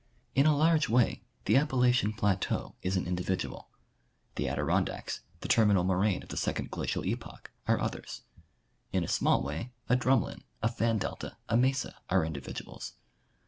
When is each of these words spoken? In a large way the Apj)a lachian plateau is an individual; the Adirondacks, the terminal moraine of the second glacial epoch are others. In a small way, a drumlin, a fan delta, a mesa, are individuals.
In 0.33 0.47
a 0.47 0.57
large 0.57 0.89
way 0.89 1.21
the 1.45 1.53
Apj)a 1.53 1.79
lachian 1.79 2.17
plateau 2.17 2.73
is 2.81 2.97
an 2.97 3.05
individual; 3.05 3.69
the 4.33 4.47
Adirondacks, 4.49 5.19
the 5.41 5.47
terminal 5.47 5.83
moraine 5.83 6.23
of 6.23 6.29
the 6.29 6.37
second 6.37 6.71
glacial 6.71 7.05
epoch 7.05 7.51
are 7.67 7.79
others. 7.79 8.23
In 8.91 9.03
a 9.03 9.07
small 9.07 9.43
way, 9.43 9.73
a 9.89 9.95
drumlin, 9.95 10.41
a 10.63 10.69
fan 10.69 10.97
delta, 10.97 11.37
a 11.49 11.55
mesa, 11.55 11.97
are 12.09 12.25
individuals. 12.25 12.93